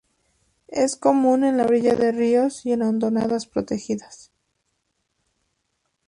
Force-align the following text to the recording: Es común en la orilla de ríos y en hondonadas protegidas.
Es 0.69 0.95
común 0.95 1.43
en 1.43 1.57
la 1.57 1.65
orilla 1.65 1.93
de 1.95 2.11
ríos 2.11 2.65
y 2.65 2.71
en 2.71 2.81
hondonadas 2.81 3.45
protegidas. 3.45 4.31